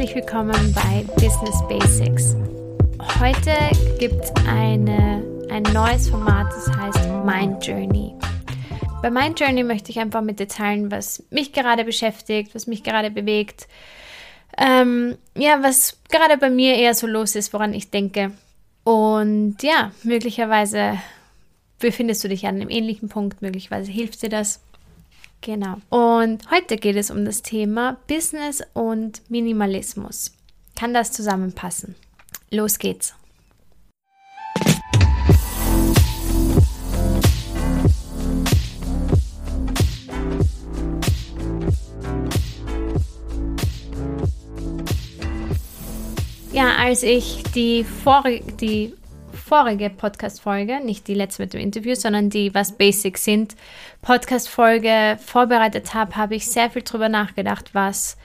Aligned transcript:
herzlich 0.00 0.16
willkommen 0.16 0.72
bei 0.72 1.04
Business 1.16 1.60
Basics. 1.68 2.34
Heute 3.20 3.54
gibt 3.98 4.24
es 4.24 4.32
ein 4.46 4.86
neues 5.74 6.08
Format, 6.08 6.50
das 6.54 6.74
heißt 6.74 7.06
Mind 7.26 7.66
Journey. 7.66 8.14
Bei 9.02 9.10
Mind 9.10 9.38
Journey 9.38 9.62
möchte 9.62 9.90
ich 9.90 9.98
einfach 9.98 10.22
mit 10.22 10.40
dir 10.40 10.48
teilen, 10.48 10.90
was 10.90 11.22
mich 11.28 11.52
gerade 11.52 11.84
beschäftigt, 11.84 12.54
was 12.54 12.66
mich 12.66 12.82
gerade 12.82 13.10
bewegt, 13.10 13.68
ähm, 14.56 15.18
ja, 15.36 15.62
was 15.62 15.98
gerade 16.08 16.38
bei 16.38 16.48
mir 16.48 16.76
eher 16.76 16.94
so 16.94 17.06
los 17.06 17.34
ist, 17.34 17.52
woran 17.52 17.74
ich 17.74 17.90
denke. 17.90 18.32
Und 18.84 19.58
ja, 19.62 19.92
möglicherweise 20.02 20.98
befindest 21.78 22.24
du 22.24 22.28
dich 22.28 22.46
an 22.46 22.54
einem 22.54 22.70
ähnlichen 22.70 23.10
Punkt, 23.10 23.42
möglicherweise 23.42 23.92
hilft 23.92 24.22
dir 24.22 24.30
das. 24.30 24.62
Genau. 25.42 25.76
Und 25.88 26.50
heute 26.50 26.76
geht 26.76 26.96
es 26.96 27.10
um 27.10 27.24
das 27.24 27.42
Thema 27.42 27.96
Business 28.06 28.62
und 28.74 29.22
Minimalismus. 29.30 30.32
Kann 30.76 30.92
das 30.92 31.12
zusammenpassen? 31.12 31.94
Los 32.50 32.78
geht's. 32.78 33.14
Ja, 46.52 46.76
als 46.76 47.02
ich 47.02 47.42
die 47.54 47.84
vorige, 47.84 48.52
die 48.52 48.94
vorige 49.50 49.90
Podcast-Folge, 49.90 50.78
nicht 50.78 51.08
die 51.08 51.14
letzte 51.14 51.42
mit 51.42 51.54
dem 51.54 51.60
Interview, 51.60 51.96
sondern 51.96 52.30
die, 52.30 52.54
was 52.54 52.70
Basics 52.70 53.24
sind, 53.24 53.56
Podcast-Folge 54.00 55.18
vorbereitet 55.20 55.92
habe, 55.92 56.14
habe 56.14 56.36
ich 56.36 56.46
sehr 56.46 56.70
viel 56.70 56.82
drüber 56.82 57.08
nachgedacht, 57.08 57.70
was, 57.72 58.16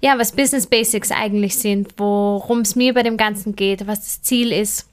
ja, 0.00 0.18
was 0.18 0.32
Business 0.32 0.66
Basics 0.66 1.12
eigentlich 1.12 1.54
sind, 1.54 1.94
worum 1.98 2.62
es 2.62 2.74
mir 2.74 2.94
bei 2.94 3.04
dem 3.04 3.16
Ganzen 3.16 3.54
geht, 3.54 3.86
was 3.86 4.00
das 4.00 4.22
Ziel 4.22 4.50
ist. 4.50 4.88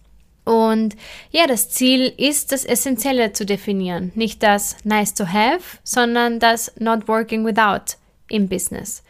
Und 0.46 0.96
ja, 1.32 1.48
das 1.48 1.72
Ziel 1.72 2.14
ist, 2.18 2.52
das 2.52 2.66
Essentielle 2.66 3.34
zu 3.34 3.44
definieren. 3.44 4.12
Nicht 4.14 4.44
das 4.44 4.78
nice 4.84 5.16
to 5.16 5.26
have, 5.26 5.80
sondern 5.84 6.40
das 6.40 6.72
not 6.78 7.08
working 7.08 7.44
without 7.44 7.96
im 8.30 8.48
Business. 8.48 9.02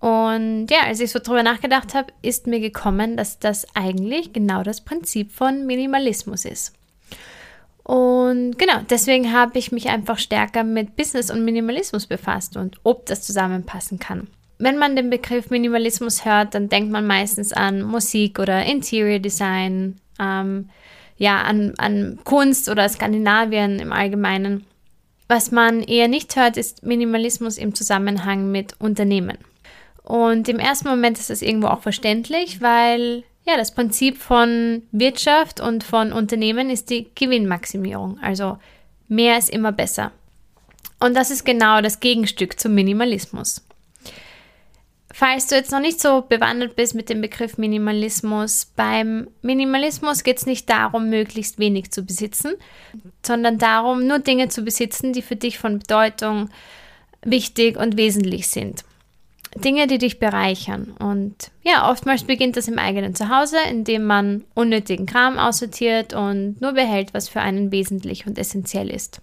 Und 0.00 0.68
ja, 0.70 0.84
als 0.86 1.00
ich 1.00 1.10
so 1.10 1.18
drüber 1.18 1.42
nachgedacht 1.42 1.94
habe, 1.94 2.12
ist 2.22 2.46
mir 2.46 2.58
gekommen, 2.58 3.16
dass 3.16 3.38
das 3.38 3.66
eigentlich 3.74 4.32
genau 4.32 4.62
das 4.62 4.80
Prinzip 4.80 5.30
von 5.30 5.66
Minimalismus 5.66 6.46
ist. 6.46 6.72
Und 7.84 8.58
genau, 8.58 8.80
deswegen 8.88 9.32
habe 9.32 9.58
ich 9.58 9.72
mich 9.72 9.88
einfach 9.88 10.18
stärker 10.18 10.64
mit 10.64 10.96
Business 10.96 11.30
und 11.30 11.44
Minimalismus 11.44 12.06
befasst 12.06 12.56
und 12.56 12.78
ob 12.82 13.06
das 13.06 13.22
zusammenpassen 13.22 13.98
kann. 13.98 14.28
Wenn 14.58 14.78
man 14.78 14.94
den 14.94 15.10
Begriff 15.10 15.50
Minimalismus 15.50 16.24
hört, 16.24 16.54
dann 16.54 16.68
denkt 16.68 16.92
man 16.92 17.06
meistens 17.06 17.52
an 17.52 17.82
Musik 17.82 18.38
oder 18.38 18.64
Interior 18.64 19.18
Design, 19.18 19.96
ähm, 20.18 20.70
ja, 21.16 21.42
an, 21.42 21.74
an 21.78 22.18
Kunst 22.24 22.68
oder 22.68 22.88
Skandinavien 22.88 23.78
im 23.78 23.92
Allgemeinen. 23.92 24.64
Was 25.28 25.50
man 25.50 25.82
eher 25.82 26.08
nicht 26.08 26.36
hört, 26.36 26.56
ist 26.56 26.82
Minimalismus 26.82 27.58
im 27.58 27.74
Zusammenhang 27.74 28.50
mit 28.50 28.80
Unternehmen. 28.80 29.38
Und 30.10 30.48
im 30.48 30.58
ersten 30.58 30.88
Moment 30.88 31.20
ist 31.20 31.30
das 31.30 31.40
irgendwo 31.40 31.68
auch 31.68 31.82
verständlich, 31.82 32.60
weil 32.60 33.22
ja, 33.46 33.56
das 33.56 33.72
Prinzip 33.72 34.18
von 34.18 34.82
Wirtschaft 34.90 35.60
und 35.60 35.84
von 35.84 36.12
Unternehmen 36.12 36.68
ist 36.68 36.90
die 36.90 37.06
Gewinnmaximierung. 37.14 38.18
Also 38.20 38.58
mehr 39.06 39.38
ist 39.38 39.50
immer 39.50 39.70
besser. 39.70 40.10
Und 40.98 41.14
das 41.14 41.30
ist 41.30 41.44
genau 41.44 41.80
das 41.80 42.00
Gegenstück 42.00 42.58
zum 42.58 42.74
Minimalismus. 42.74 43.64
Falls 45.12 45.46
du 45.46 45.54
jetzt 45.54 45.70
noch 45.70 45.78
nicht 45.78 46.00
so 46.00 46.22
bewandert 46.22 46.74
bist 46.74 46.96
mit 46.96 47.08
dem 47.08 47.20
Begriff 47.20 47.56
Minimalismus, 47.56 48.66
beim 48.74 49.28
Minimalismus 49.42 50.24
geht 50.24 50.38
es 50.38 50.46
nicht 50.46 50.68
darum, 50.68 51.08
möglichst 51.08 51.60
wenig 51.60 51.92
zu 51.92 52.02
besitzen, 52.02 52.54
sondern 53.24 53.58
darum, 53.58 54.08
nur 54.08 54.18
Dinge 54.18 54.48
zu 54.48 54.62
besitzen, 54.62 55.12
die 55.12 55.22
für 55.22 55.36
dich 55.36 55.60
von 55.60 55.78
Bedeutung 55.78 56.50
wichtig 57.22 57.76
und 57.76 57.96
wesentlich 57.96 58.48
sind. 58.48 58.84
Dinge, 59.56 59.86
die 59.86 59.98
dich 59.98 60.18
bereichern. 60.18 60.94
Und 60.98 61.50
ja, 61.62 61.90
oftmals 61.90 62.24
beginnt 62.24 62.56
das 62.56 62.68
im 62.68 62.78
eigenen 62.78 63.14
Zuhause, 63.14 63.56
indem 63.68 64.04
man 64.04 64.44
unnötigen 64.54 65.06
Kram 65.06 65.38
aussortiert 65.38 66.14
und 66.14 66.60
nur 66.60 66.72
behält, 66.72 67.14
was 67.14 67.28
für 67.28 67.40
einen 67.40 67.72
wesentlich 67.72 68.26
und 68.26 68.38
essentiell 68.38 68.90
ist. 68.90 69.20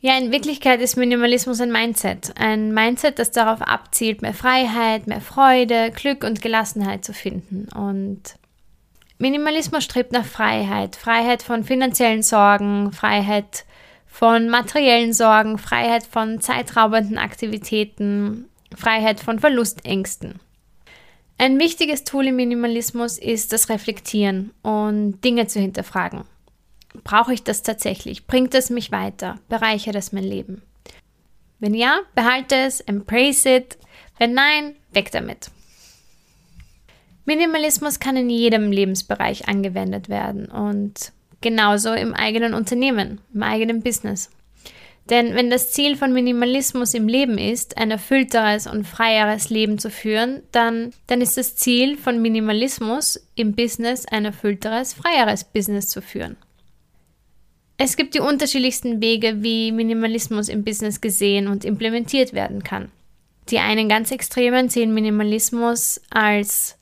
Ja, 0.00 0.18
in 0.18 0.32
Wirklichkeit 0.32 0.80
ist 0.80 0.96
Minimalismus 0.96 1.60
ein 1.60 1.70
Mindset. 1.70 2.32
Ein 2.36 2.74
Mindset, 2.74 3.20
das 3.20 3.30
darauf 3.30 3.62
abzielt, 3.62 4.20
mehr 4.20 4.34
Freiheit, 4.34 5.06
mehr 5.06 5.20
Freude, 5.20 5.92
Glück 5.92 6.24
und 6.24 6.42
Gelassenheit 6.42 7.04
zu 7.04 7.12
finden. 7.12 7.68
Und 7.72 8.34
Minimalismus 9.18 9.84
strebt 9.84 10.10
nach 10.10 10.24
Freiheit. 10.24 10.96
Freiheit 10.96 11.44
von 11.44 11.62
finanziellen 11.62 12.24
Sorgen, 12.24 12.90
Freiheit 12.90 13.64
von 14.12 14.50
materiellen 14.50 15.14
Sorgen, 15.14 15.56
Freiheit 15.56 16.04
von 16.04 16.38
zeitraubenden 16.38 17.16
Aktivitäten, 17.16 18.44
Freiheit 18.76 19.20
von 19.20 19.38
Verlustängsten. 19.38 20.38
Ein 21.38 21.58
wichtiges 21.58 22.04
Tool 22.04 22.26
im 22.26 22.36
Minimalismus 22.36 23.16
ist 23.16 23.54
das 23.54 23.70
Reflektieren 23.70 24.52
und 24.62 25.22
Dinge 25.24 25.46
zu 25.46 25.60
hinterfragen. 25.60 26.24
Brauche 27.04 27.32
ich 27.32 27.42
das 27.42 27.62
tatsächlich? 27.62 28.26
Bringt 28.26 28.54
es 28.54 28.68
mich 28.68 28.92
weiter? 28.92 29.38
Bereichert 29.48 29.94
es 29.94 30.12
mein 30.12 30.24
Leben? 30.24 30.60
Wenn 31.58 31.72
ja, 31.72 32.00
behalte 32.14 32.54
es, 32.54 32.80
embrace 32.82 33.46
it. 33.46 33.78
Wenn 34.18 34.34
nein, 34.34 34.76
weg 34.92 35.10
damit. 35.10 35.50
Minimalismus 37.24 37.98
kann 37.98 38.16
in 38.16 38.28
jedem 38.28 38.72
Lebensbereich 38.72 39.48
angewendet 39.48 40.10
werden 40.10 40.46
und 40.46 41.12
Genauso 41.42 41.92
im 41.92 42.14
eigenen 42.14 42.54
Unternehmen, 42.54 43.20
im 43.34 43.42
eigenen 43.42 43.82
Business. 43.82 44.30
Denn 45.10 45.34
wenn 45.34 45.50
das 45.50 45.72
Ziel 45.72 45.96
von 45.96 46.12
Minimalismus 46.12 46.94
im 46.94 47.08
Leben 47.08 47.36
ist, 47.36 47.76
ein 47.76 47.90
erfüllteres 47.90 48.68
und 48.68 48.86
freieres 48.86 49.50
Leben 49.50 49.78
zu 49.78 49.90
führen, 49.90 50.42
dann, 50.52 50.92
dann 51.08 51.20
ist 51.20 51.36
das 51.36 51.56
Ziel 51.56 51.98
von 51.98 52.22
Minimalismus 52.22 53.20
im 53.34 53.54
Business 53.54 54.06
ein 54.06 54.24
erfüllteres, 54.24 54.94
freieres 54.94 55.44
Business 55.44 55.88
zu 55.88 56.00
führen. 56.00 56.36
Es 57.78 57.96
gibt 57.96 58.14
die 58.14 58.20
unterschiedlichsten 58.20 59.02
Wege, 59.02 59.42
wie 59.42 59.72
Minimalismus 59.72 60.48
im 60.48 60.62
Business 60.62 61.00
gesehen 61.00 61.48
und 61.48 61.64
implementiert 61.64 62.32
werden 62.32 62.62
kann. 62.62 62.92
Die 63.48 63.58
einen 63.58 63.88
ganz 63.88 64.12
extremen 64.12 64.68
sehen 64.68 64.94
Minimalismus 64.94 66.00
als 66.10 66.78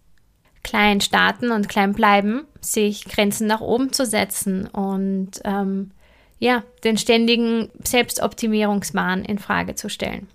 klein 0.62 1.00
starten 1.00 1.52
und 1.52 1.70
klein 1.70 1.94
bleiben, 1.94 2.46
sich 2.60 3.04
Grenzen 3.04 3.46
nach 3.46 3.60
oben 3.60 3.92
zu 3.92 4.04
setzen 4.06 4.66
und 4.66 5.40
ähm, 5.44 5.90
ja, 6.38 6.64
den 6.84 6.96
ständigen 6.96 7.68
Selbstoptimierungswahn 7.84 9.24
in 9.24 9.38
Frage 9.38 9.74
zu 9.74 9.88
stellen. 9.88 10.28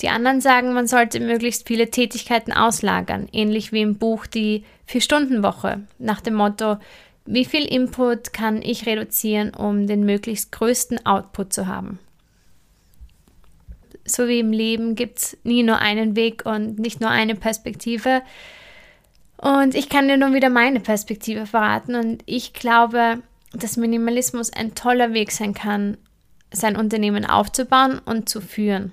Die 0.00 0.08
anderen 0.08 0.40
sagen, 0.40 0.74
man 0.74 0.86
sollte 0.86 1.20
möglichst 1.20 1.66
viele 1.66 1.90
Tätigkeiten 1.90 2.52
auslagern, 2.52 3.28
ähnlich 3.32 3.72
wie 3.72 3.82
im 3.82 3.96
Buch 3.96 4.26
die 4.26 4.64
Vier-Stunden-Woche, 4.86 5.82
nach 5.98 6.20
dem 6.20 6.34
Motto, 6.34 6.78
wie 7.26 7.44
viel 7.44 7.64
Input 7.64 8.32
kann 8.32 8.60
ich 8.60 8.86
reduzieren, 8.86 9.54
um 9.54 9.86
den 9.86 10.04
möglichst 10.04 10.52
größten 10.52 11.06
Output 11.06 11.52
zu 11.52 11.66
haben. 11.66 11.98
So 14.04 14.28
wie 14.28 14.40
im 14.40 14.52
Leben 14.52 14.94
gibt 14.96 15.18
es 15.18 15.36
nie 15.44 15.62
nur 15.62 15.78
einen 15.78 16.16
Weg 16.16 16.44
und 16.44 16.78
nicht 16.78 17.00
nur 17.00 17.08
eine 17.08 17.34
Perspektive. 17.34 18.20
Und 19.44 19.74
ich 19.74 19.90
kann 19.90 20.08
dir 20.08 20.16
nun 20.16 20.32
wieder 20.32 20.48
meine 20.48 20.80
Perspektive 20.80 21.44
verraten. 21.44 21.96
Und 21.96 22.22
ich 22.24 22.54
glaube, 22.54 23.18
dass 23.52 23.76
Minimalismus 23.76 24.50
ein 24.50 24.74
toller 24.74 25.12
Weg 25.12 25.32
sein 25.32 25.52
kann, 25.52 25.98
sein 26.50 26.76
Unternehmen 26.76 27.26
aufzubauen 27.26 28.00
und 28.06 28.26
zu 28.26 28.40
führen. 28.40 28.92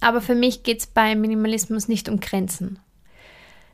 Aber 0.00 0.20
für 0.20 0.36
mich 0.36 0.62
geht 0.62 0.78
es 0.78 0.86
bei 0.86 1.16
Minimalismus 1.16 1.88
nicht 1.88 2.08
um 2.08 2.20
Grenzen. 2.20 2.78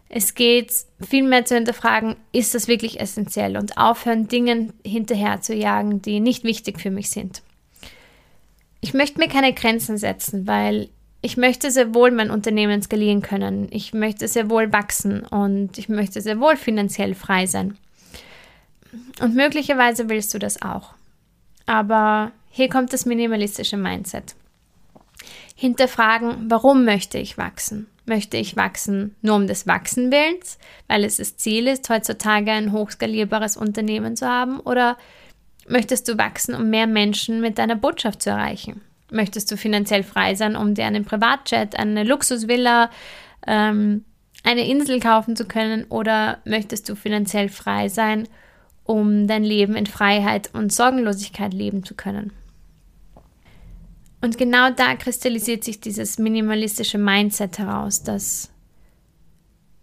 Es 0.09 0.35
geht 0.35 0.73
vielmehr 1.07 1.45
zu 1.45 1.57
hinterfragen, 1.57 2.17
ist 2.33 2.55
das 2.55 2.69
wirklich 2.69 3.01
essentiell 3.01 3.59
und 3.59 3.77
aufhören, 3.77 4.29
Dingen 4.29 4.73
hinterher 4.87 5.43
zu 5.43 5.55
jagen, 5.55 6.01
die 6.01 6.21
nicht 6.21 6.43
wichtig 6.43 6.81
für 6.81 6.91
mich 6.91 7.11
sind. 7.11 7.43
Ich 8.81 8.95
möchte 8.95 9.19
mir 9.19 9.29
keine 9.29 9.53
Grenzen 9.53 9.99
setzen, 9.99 10.47
weil 10.47 10.89
ich 11.21 11.37
möchte 11.37 11.71
sehr 11.71 11.95
wohl 11.95 12.11
mein 12.11 12.31
Unternehmen 12.31 12.81
skalieren 12.83 13.23
können. 13.23 13.69
Ich 13.71 13.93
möchte 13.93 14.29
sehr 14.29 14.51
wohl 14.51 14.73
wachsen 14.73 15.25
und 15.25 15.77
ich 15.79 15.89
möchte 15.89 16.21
sehr 16.21 16.39
wohl 16.39 16.57
finanziell 16.57 17.15
frei 17.15 17.47
sein. 17.47 17.77
Und 19.21 19.35
möglicherweise 19.35 20.09
willst 20.09 20.33
du 20.33 20.39
das 20.39 20.63
auch. 20.63 20.95
Aber 21.67 22.33
hier 22.51 22.69
kommt 22.69 22.93
das 22.93 23.05
minimalistische 23.05 23.77
Mindset. 23.77 24.35
Hinterfragen, 25.55 26.49
warum 26.49 26.85
möchte 26.85 27.19
ich 27.19 27.37
wachsen? 27.37 27.89
Möchte 28.07 28.37
ich 28.37 28.57
wachsen 28.57 29.17
nur 29.21 29.35
um 29.35 29.47
des 29.49 29.67
Wachsenwillens, 29.67 30.59
weil 30.87 31.05
es 31.05 31.17
das 31.17 31.37
Ziel 31.37 31.67
ist, 31.67 31.91
heutzutage 31.91 32.53
ein 32.53 32.73
hochskalierbares 32.73 33.57
Unternehmen 33.57 34.17
zu 34.17 34.27
haben? 34.27 34.61
Oder 34.61 34.97
möchtest 35.67 36.09
du 36.09 36.17
wachsen, 36.17 36.55
um 36.55 36.71
mehr 36.71 36.87
Menschen 36.87 37.41
mit 37.41 37.59
deiner 37.59 37.77
Botschaft 37.77 38.23
zu 38.23 38.31
erreichen? 38.31 38.81
Möchtest 39.11 39.51
du 39.51 39.57
finanziell 39.57 40.03
frei 40.03 40.35
sein, 40.35 40.57
um 40.57 40.75
dir 40.75 40.85
einen 40.87 41.05
Privatjet, 41.05 41.79
eine 41.79 42.05
Luxusvilla, 42.05 42.91
ähm, 43.47 44.05
eine 44.45 44.69
Insel 44.69 45.01
kaufen 45.01 45.37
zu 45.37 45.47
können 45.47 45.85
oder 45.85 46.39
möchtest 46.45 46.89
du 46.89 46.95
finanziell 46.95 47.49
frei 47.49 47.89
sein, 47.89 48.29
um 48.85 49.27
dein 49.27 49.45
Leben 49.45 49.77
in 49.77 49.87
Freiheit 49.87 50.51
und 50.53 50.73
Sorgenlosigkeit 50.73 51.53
leben 51.53 51.85
zu 51.85 51.95
können? 51.95 52.33
Und 54.21 54.37
genau 54.37 54.71
da 54.71 54.97
kristallisiert 54.97 55.65
sich 55.65 55.81
dieses 55.81 56.19
minimalistische 56.19 56.99
Mindset 56.99 57.59
heraus. 57.59 58.03
Das 58.03 58.51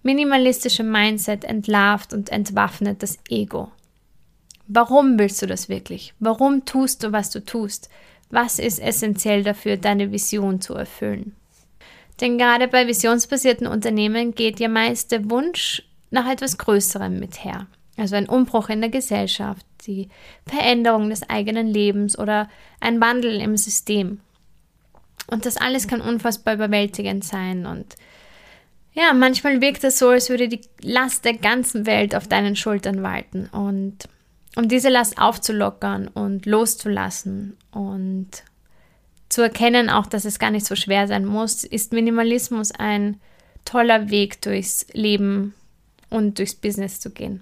minimalistische 0.03 0.83
Mindset 0.83 1.45
entlarvt 1.45 2.13
und 2.13 2.29
entwaffnet 2.29 3.01
das 3.01 3.17
Ego. 3.29 3.71
Warum 4.67 5.17
willst 5.19 5.41
du 5.41 5.47
das 5.47 5.69
wirklich? 5.69 6.13
Warum 6.19 6.65
tust 6.65 7.03
du, 7.03 7.11
was 7.11 7.29
du 7.29 7.43
tust? 7.43 7.89
Was 8.29 8.59
ist 8.59 8.79
essentiell 8.79 9.43
dafür, 9.43 9.77
deine 9.77 10.11
Vision 10.11 10.61
zu 10.61 10.73
erfüllen? 10.73 11.35
Denn 12.21 12.37
gerade 12.37 12.67
bei 12.67 12.87
visionsbasierten 12.87 13.67
Unternehmen 13.67 14.33
geht 14.33 14.59
ja 14.59 14.69
meist 14.69 15.11
der 15.11 15.29
Wunsch 15.29 15.83
nach 16.11 16.29
etwas 16.29 16.57
Größerem 16.57 17.19
mit 17.19 17.43
her. 17.43 17.67
Also 17.97 18.15
ein 18.15 18.29
Umbruch 18.29 18.69
in 18.69 18.81
der 18.81 18.89
Gesellschaft, 18.89 19.65
die 19.85 20.09
Veränderung 20.45 21.09
des 21.09 21.29
eigenen 21.29 21.67
Lebens 21.67 22.17
oder 22.17 22.49
ein 22.79 22.99
Wandel 22.99 23.39
im 23.39 23.57
System. 23.57 24.19
Und 25.27 25.45
das 25.45 25.57
alles 25.57 25.87
kann 25.87 26.01
unfassbar 26.01 26.55
überwältigend 26.55 27.23
sein. 27.23 27.65
Und 27.65 27.95
ja, 28.93 29.13
manchmal 29.13 29.61
wirkt 29.61 29.83
es 29.83 29.97
so, 29.97 30.09
als 30.09 30.29
würde 30.29 30.47
die 30.47 30.61
Last 30.81 31.25
der 31.25 31.33
ganzen 31.33 31.85
Welt 31.85 32.15
auf 32.15 32.27
deinen 32.27 32.55
Schultern 32.55 33.01
walten. 33.01 33.47
Und 33.47 34.07
um 34.55 34.67
diese 34.67 34.89
Last 34.89 35.17
aufzulockern 35.17 36.07
und 36.07 36.45
loszulassen 36.45 37.57
und 37.71 38.29
zu 39.29 39.41
erkennen 39.41 39.89
auch, 39.89 40.05
dass 40.05 40.25
es 40.25 40.39
gar 40.39 40.51
nicht 40.51 40.65
so 40.65 40.75
schwer 40.75 41.07
sein 41.07 41.25
muss, 41.25 41.63
ist 41.63 41.93
Minimalismus 41.93 42.71
ein 42.71 43.19
toller 43.65 44.09
Weg 44.09 44.41
durchs 44.41 44.85
Leben 44.93 45.53
und 46.09 46.37
durchs 46.37 46.55
Business 46.55 46.99
zu 46.99 47.09
gehen. 47.09 47.41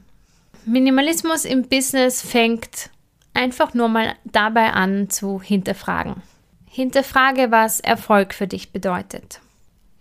Minimalismus 0.66 1.46
im 1.46 1.68
Business 1.68 2.22
fängt 2.22 2.90
einfach 3.34 3.74
nur 3.74 3.90
mal 3.90 4.16
dabei 4.24 4.72
an 4.72 5.10
zu 5.10 5.42
hinterfragen. 5.42 6.24
Hinterfrage, 6.70 7.52
was 7.52 7.80
Erfolg 7.80 8.34
für 8.34 8.48
dich 8.48 8.72
bedeutet. 8.72 9.42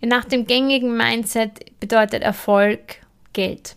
Nach 0.01 0.25
dem 0.25 0.47
gängigen 0.47 0.97
Mindset 0.97 1.79
bedeutet 1.79 2.23
Erfolg 2.23 2.97
Geld. 3.33 3.75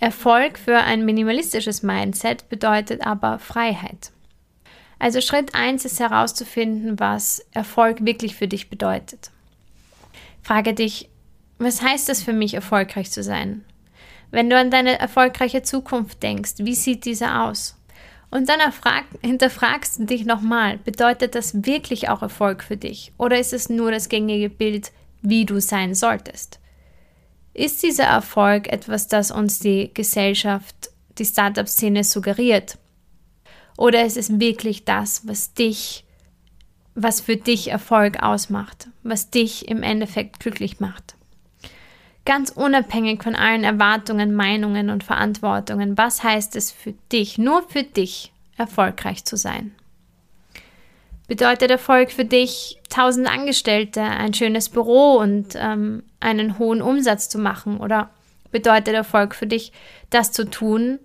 Erfolg 0.00 0.58
für 0.58 0.78
ein 0.78 1.04
minimalistisches 1.04 1.82
Mindset 1.82 2.48
bedeutet 2.48 3.04
aber 3.04 3.38
Freiheit. 3.40 4.12
Also 5.00 5.20
Schritt 5.20 5.54
1 5.54 5.84
ist 5.84 5.98
herauszufinden, 5.98 7.00
was 7.00 7.44
Erfolg 7.52 8.04
wirklich 8.04 8.36
für 8.36 8.48
dich 8.48 8.70
bedeutet. 8.70 9.30
Frage 10.42 10.74
dich, 10.74 11.08
was 11.58 11.82
heißt 11.82 12.08
es 12.08 12.22
für 12.22 12.32
mich, 12.32 12.54
erfolgreich 12.54 13.10
zu 13.10 13.22
sein? 13.22 13.64
Wenn 14.30 14.48
du 14.48 14.56
an 14.56 14.70
deine 14.70 14.98
erfolgreiche 14.98 15.62
Zukunft 15.62 16.22
denkst, 16.22 16.54
wie 16.58 16.74
sieht 16.74 17.04
diese 17.04 17.40
aus? 17.40 17.76
Und 18.30 18.48
dann 18.48 18.60
erfrag, 18.60 19.04
hinterfragst 19.22 20.00
du 20.00 20.04
dich 20.04 20.26
nochmal, 20.26 20.78
bedeutet 20.78 21.34
das 21.34 21.64
wirklich 21.64 22.08
auch 22.08 22.22
Erfolg 22.22 22.62
für 22.62 22.76
dich? 22.76 23.12
Oder 23.18 23.38
ist 23.38 23.52
es 23.52 23.68
nur 23.68 23.90
das 23.90 24.08
gängige 24.08 24.50
Bild, 24.50 24.92
wie 25.22 25.46
du 25.46 25.60
sein 25.60 25.94
solltest? 25.94 26.60
Ist 27.54 27.82
dieser 27.82 28.04
Erfolg 28.04 28.68
etwas, 28.68 29.08
das 29.08 29.30
uns 29.30 29.58
die 29.58 29.90
Gesellschaft, 29.92 30.90
die 31.18 31.24
Startup-Szene 31.24 32.04
suggeriert? 32.04 32.78
Oder 33.76 34.04
ist 34.04 34.16
es 34.16 34.40
wirklich 34.40 34.84
das, 34.84 35.26
was 35.26 35.54
dich, 35.54 36.04
was 36.94 37.20
für 37.20 37.36
dich 37.36 37.68
Erfolg 37.68 38.22
ausmacht, 38.22 38.88
was 39.02 39.30
dich 39.30 39.68
im 39.68 39.82
Endeffekt 39.82 40.40
glücklich 40.40 40.80
macht? 40.80 41.14
Ganz 42.24 42.50
unabhängig 42.50 43.22
von 43.22 43.34
allen 43.34 43.64
Erwartungen, 43.64 44.34
Meinungen 44.34 44.90
und 44.90 45.02
Verantwortungen, 45.02 45.96
was 45.96 46.22
heißt 46.22 46.56
es 46.56 46.70
für 46.70 46.92
dich, 47.10 47.38
nur 47.38 47.62
für 47.68 47.84
dich, 47.84 48.32
erfolgreich 48.56 49.24
zu 49.24 49.36
sein? 49.36 49.74
Bedeutet 51.28 51.70
Erfolg 51.70 52.10
für 52.10 52.24
dich, 52.24 52.80
tausend 52.88 53.28
Angestellte, 53.28 54.00
ein 54.00 54.32
schönes 54.32 54.70
Büro 54.70 55.16
und 55.18 55.48
ähm, 55.56 56.02
einen 56.20 56.58
hohen 56.58 56.80
Umsatz 56.80 57.28
zu 57.28 57.38
machen? 57.38 57.78
Oder 57.80 58.08
bedeutet 58.50 58.94
Erfolg 58.94 59.34
für 59.34 59.46
dich, 59.46 59.72
das 60.08 60.32
zu 60.32 60.48
tun, 60.48 60.98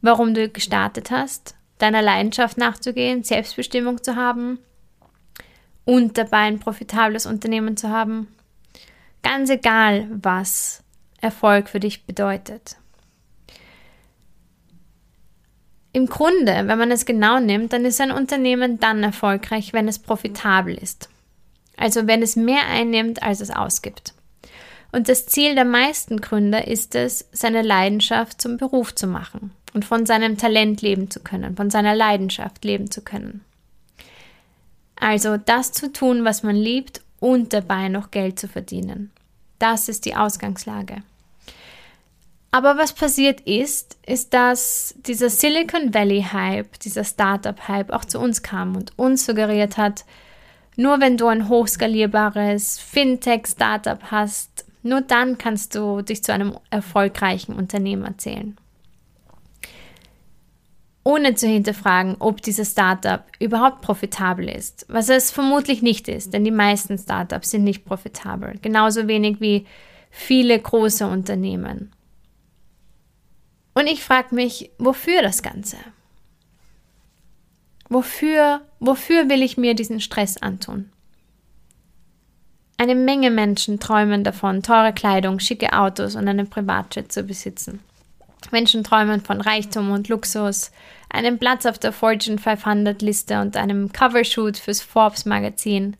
warum 0.00 0.34
du 0.34 0.48
gestartet 0.48 1.12
hast, 1.12 1.54
deiner 1.78 2.02
Leidenschaft 2.02 2.58
nachzugehen, 2.58 3.22
Selbstbestimmung 3.22 4.02
zu 4.02 4.16
haben 4.16 4.58
und 5.84 6.18
dabei 6.18 6.38
ein 6.38 6.58
profitables 6.58 7.24
Unternehmen 7.24 7.76
zu 7.76 7.88
haben? 7.88 8.26
Ganz 9.22 9.48
egal, 9.48 10.08
was 10.10 10.82
Erfolg 11.20 11.68
für 11.68 11.78
dich 11.78 12.04
bedeutet. 12.04 12.78
Im 15.92 16.06
Grunde, 16.06 16.64
wenn 16.66 16.78
man 16.78 16.90
es 16.90 17.04
genau 17.04 17.38
nimmt, 17.38 17.72
dann 17.72 17.84
ist 17.84 18.00
ein 18.00 18.12
Unternehmen 18.12 18.80
dann 18.80 19.02
erfolgreich, 19.02 19.72
wenn 19.72 19.88
es 19.88 19.98
profitabel 19.98 20.74
ist. 20.74 21.10
Also 21.76 22.06
wenn 22.06 22.22
es 22.22 22.36
mehr 22.36 22.66
einnimmt, 22.66 23.22
als 23.22 23.40
es 23.40 23.50
ausgibt. 23.50 24.14
Und 24.90 25.08
das 25.08 25.26
Ziel 25.26 25.54
der 25.54 25.64
meisten 25.64 26.20
Gründer 26.20 26.66
ist 26.66 26.94
es, 26.94 27.26
seine 27.32 27.62
Leidenschaft 27.62 28.40
zum 28.40 28.58
Beruf 28.58 28.94
zu 28.94 29.06
machen 29.06 29.52
und 29.72 29.84
von 29.84 30.04
seinem 30.06 30.36
Talent 30.36 30.82
leben 30.82 31.10
zu 31.10 31.20
können, 31.20 31.56
von 31.56 31.70
seiner 31.70 31.94
Leidenschaft 31.94 32.64
leben 32.64 32.90
zu 32.90 33.00
können. 33.02 33.42
Also 34.96 35.36
das 35.36 35.72
zu 35.72 35.92
tun, 35.92 36.24
was 36.24 36.42
man 36.42 36.56
liebt 36.56 37.00
und 37.20 37.52
dabei 37.52 37.88
noch 37.88 38.10
Geld 38.10 38.38
zu 38.38 38.48
verdienen. 38.48 39.10
Das 39.58 39.88
ist 39.88 40.04
die 40.04 40.14
Ausgangslage. 40.14 41.02
Aber 42.54 42.76
was 42.76 42.92
passiert 42.92 43.40
ist, 43.40 43.96
ist, 44.06 44.34
dass 44.34 44.94
dieser 45.06 45.30
Silicon 45.30 45.94
Valley 45.94 46.22
Hype, 46.32 46.78
dieser 46.80 47.02
Startup 47.02 47.58
Hype 47.66 47.90
auch 47.90 48.04
zu 48.04 48.20
uns 48.20 48.42
kam 48.42 48.76
und 48.76 48.92
uns 48.98 49.24
suggeriert 49.24 49.78
hat, 49.78 50.04
nur 50.76 51.00
wenn 51.00 51.16
du 51.16 51.28
ein 51.28 51.48
hochskalierbares 51.48 52.78
Fintech-Startup 52.78 53.98
hast, 54.10 54.66
nur 54.82 55.00
dann 55.00 55.38
kannst 55.38 55.74
du 55.74 56.02
dich 56.02 56.22
zu 56.22 56.32
einem 56.34 56.58
erfolgreichen 56.68 57.54
Unternehmen 57.54 58.18
zählen. 58.18 58.58
Ohne 61.04 61.34
zu 61.34 61.48
hinterfragen, 61.48 62.16
ob 62.18 62.42
dieses 62.42 62.72
Startup 62.72 63.22
überhaupt 63.38 63.80
profitabel 63.80 64.50
ist, 64.50 64.84
was 64.90 65.08
es 65.08 65.30
vermutlich 65.30 65.80
nicht 65.80 66.06
ist, 66.06 66.34
denn 66.34 66.44
die 66.44 66.50
meisten 66.50 66.98
Startups 66.98 67.50
sind 67.50 67.64
nicht 67.64 67.86
profitabel, 67.86 68.58
genauso 68.60 69.08
wenig 69.08 69.40
wie 69.40 69.66
viele 70.10 70.58
große 70.58 71.06
Unternehmen. 71.06 71.92
Und 73.74 73.86
ich 73.86 74.02
frage 74.02 74.34
mich, 74.34 74.70
wofür 74.78 75.22
das 75.22 75.42
Ganze? 75.42 75.76
Wofür, 77.88 78.62
wofür 78.80 79.28
will 79.28 79.42
ich 79.42 79.56
mir 79.56 79.74
diesen 79.74 80.00
Stress 80.00 80.36
antun? 80.36 80.90
Eine 82.78 82.94
Menge 82.94 83.30
Menschen 83.30 83.78
träumen 83.78 84.24
davon, 84.24 84.62
teure 84.62 84.92
Kleidung, 84.92 85.38
schicke 85.38 85.72
Autos 85.72 86.16
und 86.16 86.26
einen 86.26 86.48
Privatjet 86.48 87.12
zu 87.12 87.22
besitzen. 87.22 87.80
Menschen 88.50 88.82
träumen 88.82 89.20
von 89.20 89.40
Reichtum 89.40 89.90
und 89.90 90.08
Luxus, 90.08 90.72
einem 91.08 91.38
Platz 91.38 91.66
auf 91.66 91.78
der 91.78 91.92
Fortune 91.92 92.38
500 92.38 93.00
Liste 93.02 93.40
und 93.40 93.56
einem 93.56 93.92
Covershoot 93.92 94.56
fürs 94.56 94.80
Forbes 94.80 95.26
Magazin. 95.26 95.96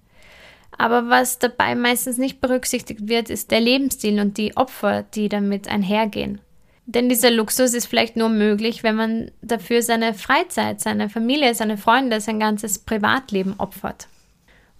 Aber 0.76 1.08
was 1.08 1.38
dabei 1.38 1.74
meistens 1.74 2.18
nicht 2.18 2.40
berücksichtigt 2.40 3.06
wird, 3.06 3.30
ist 3.30 3.50
der 3.50 3.60
Lebensstil 3.60 4.18
und 4.18 4.38
die 4.38 4.56
Opfer, 4.56 5.02
die 5.02 5.28
damit 5.28 5.68
einhergehen. 5.68 6.40
Denn 6.86 7.08
dieser 7.08 7.30
Luxus 7.30 7.74
ist 7.74 7.86
vielleicht 7.86 8.16
nur 8.16 8.28
möglich, 8.28 8.82
wenn 8.82 8.96
man 8.96 9.30
dafür 9.40 9.82
seine 9.82 10.14
Freizeit, 10.14 10.80
seine 10.80 11.08
Familie, 11.08 11.54
seine 11.54 11.78
Freunde, 11.78 12.20
sein 12.20 12.40
ganzes 12.40 12.78
Privatleben 12.78 13.54
opfert. 13.58 14.08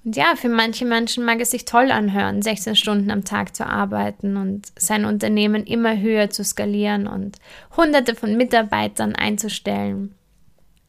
Und 0.05 0.17
ja, 0.17 0.35
für 0.35 0.49
manche 0.49 0.85
Menschen 0.85 1.25
mag 1.25 1.41
es 1.41 1.53
sich 1.53 1.65
toll 1.65 1.93
anhören, 1.93 2.43
16 2.43 2.75
Stunden 2.75 3.13
am 3.13 3.25
Tag 3.25 3.55
zu 3.55 3.65
arbeiten 3.65 4.37
und 4.37 4.73
sein 4.77 5.05
Unternehmen 5.05 5.65
immer 5.65 5.97
höher 5.97 6.29
zu 6.29 6.43
skalieren 6.43 7.07
und 7.07 7.37
hunderte 7.77 8.17
von 8.17 8.37
Mitarbeitern 8.37 9.15
einzustellen. 9.15 10.17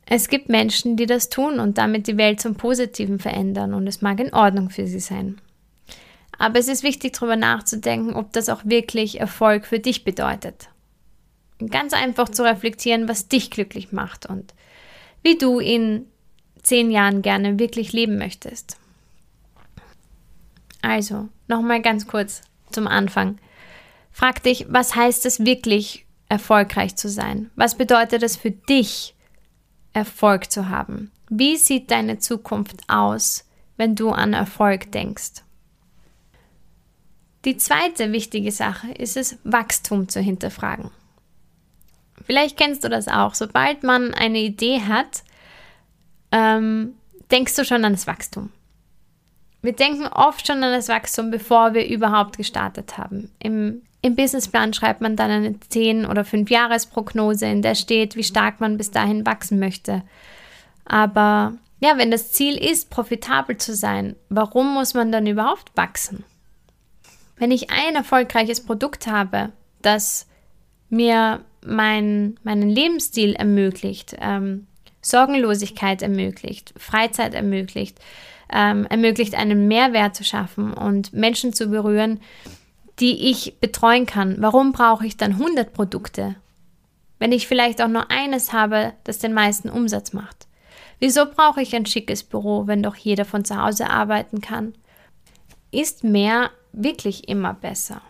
Es 0.07 0.29
gibt 0.29 0.49
Menschen, 0.49 0.97
die 0.97 1.05
das 1.05 1.29
tun 1.29 1.59
und 1.59 1.77
damit 1.77 2.07
die 2.07 2.17
Welt 2.17 2.41
zum 2.41 2.55
Positiven 2.55 3.19
verändern 3.19 3.75
und 3.75 3.85
es 3.85 4.01
mag 4.01 4.19
in 4.19 4.33
Ordnung 4.33 4.71
für 4.71 4.87
sie 4.87 4.99
sein. 4.99 5.39
Aber 6.39 6.57
es 6.57 6.67
ist 6.67 6.81
wichtig, 6.81 7.13
darüber 7.13 7.35
nachzudenken, 7.35 8.15
ob 8.15 8.33
das 8.33 8.49
auch 8.49 8.65
wirklich 8.65 9.19
Erfolg 9.19 9.67
für 9.67 9.79
dich 9.79 10.03
bedeutet 10.03 10.69
ganz 11.69 11.93
einfach 11.93 12.29
zu 12.29 12.43
reflektieren, 12.43 13.07
was 13.07 13.27
dich 13.27 13.51
glücklich 13.51 13.91
macht 13.91 14.25
und 14.25 14.53
wie 15.21 15.37
du 15.37 15.59
in 15.59 16.05
zehn 16.61 16.91
Jahren 16.91 17.21
gerne 17.21 17.59
wirklich 17.59 17.93
leben 17.93 18.17
möchtest. 18.17 18.77
Also, 20.81 21.29
nochmal 21.47 21.81
ganz 21.81 22.07
kurz 22.07 22.41
zum 22.71 22.87
Anfang. 22.87 23.37
Frag 24.11 24.43
dich, 24.43 24.65
was 24.69 24.95
heißt 24.95 25.25
es 25.25 25.45
wirklich, 25.45 26.05
erfolgreich 26.29 26.95
zu 26.95 27.09
sein? 27.09 27.51
Was 27.55 27.75
bedeutet 27.75 28.23
es 28.23 28.35
für 28.35 28.51
dich, 28.51 29.15
Erfolg 29.93 30.51
zu 30.51 30.69
haben? 30.69 31.11
Wie 31.29 31.57
sieht 31.57 31.91
deine 31.91 32.19
Zukunft 32.19 32.81
aus, 32.87 33.45
wenn 33.77 33.95
du 33.95 34.09
an 34.09 34.33
Erfolg 34.33 34.91
denkst? 34.91 35.43
Die 37.45 37.57
zweite 37.57 38.11
wichtige 38.11 38.51
Sache 38.51 38.91
ist 38.91 39.17
es, 39.17 39.37
Wachstum 39.43 40.07
zu 40.09 40.21
hinterfragen. 40.21 40.91
Vielleicht 42.25 42.57
kennst 42.57 42.83
du 42.83 42.89
das 42.89 43.07
auch. 43.07 43.35
Sobald 43.35 43.83
man 43.83 44.13
eine 44.13 44.39
Idee 44.39 44.81
hat, 44.81 45.23
ähm, 46.31 46.93
denkst 47.31 47.55
du 47.55 47.65
schon 47.65 47.83
an 47.85 47.93
das 47.93 48.07
Wachstum. 48.07 48.51
Wir 49.61 49.73
denken 49.73 50.07
oft 50.07 50.45
schon 50.45 50.63
an 50.63 50.73
das 50.73 50.89
Wachstum, 50.89 51.31
bevor 51.31 51.73
wir 51.73 51.87
überhaupt 51.87 52.37
gestartet 52.37 52.97
haben. 52.97 53.31
Im, 53.39 53.81
im 54.01 54.15
Businessplan 54.15 54.73
schreibt 54.73 54.99
man 54.99 55.15
dann 55.15 55.31
eine 55.31 55.51
10- 55.51 56.09
oder 56.09 56.23
5-Jahres-Prognose, 56.23 57.45
in 57.45 57.61
der 57.61 57.75
steht, 57.75 58.15
wie 58.15 58.23
stark 58.23 58.59
man 58.59 58.77
bis 58.77 58.91
dahin 58.91 59.25
wachsen 59.25 59.59
möchte. 59.59 60.03
Aber 60.85 61.53
ja, 61.79 61.97
wenn 61.97 62.11
das 62.11 62.31
Ziel 62.31 62.57
ist, 62.57 62.89
profitabel 62.89 63.57
zu 63.57 63.73
sein, 63.73 64.15
warum 64.29 64.73
muss 64.73 64.93
man 64.93 65.11
dann 65.11 65.27
überhaupt 65.27 65.71
wachsen? 65.75 66.25
Wenn 67.37 67.51
ich 67.51 67.71
ein 67.71 67.95
erfolgreiches 67.95 68.65
Produkt 68.65 69.07
habe, 69.07 69.53
das 69.81 70.27
mir 70.93 71.41
mein, 71.65 72.37
meinen 72.43 72.69
Lebensstil 72.69 73.33
ermöglicht, 73.33 74.15
ähm, 74.19 74.67
Sorgenlosigkeit 75.01 76.01
ermöglicht, 76.01 76.73
Freizeit 76.77 77.33
ermöglicht, 77.33 77.99
ähm, 78.51 78.85
ermöglicht, 78.85 79.35
einen 79.35 79.67
Mehrwert 79.67 80.15
zu 80.15 80.23
schaffen 80.23 80.73
und 80.73 81.11
Menschen 81.13 81.51
zu 81.51 81.67
berühren, 81.67 82.21
die 82.99 83.29
ich 83.31 83.59
betreuen 83.59 84.05
kann. 84.05 84.35
Warum 84.39 84.71
brauche 84.71 85.05
ich 85.05 85.17
dann 85.17 85.33
100 85.33 85.73
Produkte, 85.73 86.35
wenn 87.19 87.31
ich 87.31 87.47
vielleicht 87.47 87.81
auch 87.81 87.87
nur 87.87 88.11
eines 88.11 88.53
habe, 88.53 88.93
das 89.03 89.17
den 89.17 89.33
meisten 89.33 89.69
Umsatz 89.69 90.13
macht? 90.13 90.47
Wieso 90.99 91.25
brauche 91.25 91.61
ich 91.61 91.75
ein 91.75 91.85
schickes 91.85 92.23
Büro, 92.23 92.67
wenn 92.67 92.83
doch 92.83 92.95
jeder 92.95 93.25
von 93.25 93.43
zu 93.43 93.61
Hause 93.61 93.89
arbeiten 93.89 94.39
kann? 94.39 94.73
Ist 95.71 96.03
mehr 96.03 96.51
wirklich 96.71 97.27
immer 97.27 97.53
besser? 97.53 98.01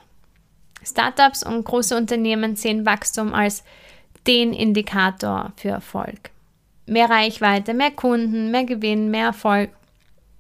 Startups 0.85 1.43
und 1.43 1.63
große 1.63 1.95
Unternehmen 1.95 2.55
sehen 2.55 2.85
Wachstum 2.85 3.33
als 3.33 3.63
den 4.27 4.53
Indikator 4.53 5.51
für 5.55 5.69
Erfolg. 5.69 6.31
Mehr 6.85 7.09
Reichweite, 7.09 7.73
mehr 7.73 7.91
Kunden, 7.91 8.51
mehr 8.51 8.65
Gewinn, 8.65 9.09
mehr 9.11 9.27
Erfolg. 9.27 9.69